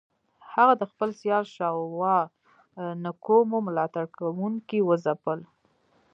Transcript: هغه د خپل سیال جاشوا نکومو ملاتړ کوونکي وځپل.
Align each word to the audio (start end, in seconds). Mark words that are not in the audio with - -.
هغه 0.53 0.73
د 0.77 0.83
خپل 0.91 1.09
سیال 1.19 1.45
جاشوا 1.55 2.15
نکومو 3.03 3.57
ملاتړ 3.67 4.05
کوونکي 4.19 4.79
وځپل. 4.89 5.39